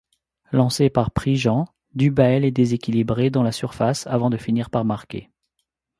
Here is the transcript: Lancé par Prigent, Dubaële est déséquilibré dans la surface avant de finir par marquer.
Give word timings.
Lancé 0.51 0.89
par 0.89 1.11
Prigent, 1.11 1.65
Dubaële 1.93 2.43
est 2.43 2.49
déséquilibré 2.51 3.29
dans 3.29 3.43
la 3.43 3.51
surface 3.51 4.07
avant 4.07 4.31
de 4.31 4.37
finir 4.37 4.71
par 4.71 4.83
marquer. 4.83 5.29